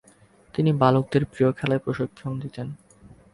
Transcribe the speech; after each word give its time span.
তিনি 0.53 0.71
বালকদেরকে 0.73 1.29
প্রিয় 1.33 1.49
খেলায় 1.51 1.83
প্রশিক্ষণ 1.85 2.31
দিতেন। 2.39 2.67